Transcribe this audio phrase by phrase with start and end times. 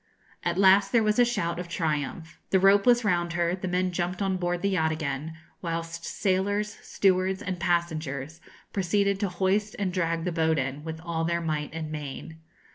[0.43, 2.39] At last there was a shout of triumph.
[2.49, 6.73] The rope was round her, the men jumped on board the yacht again, whilst sailors,
[6.81, 8.41] stewards, and passengers
[8.73, 12.39] proceeded to hoist and drag the boat in, with all their might and main.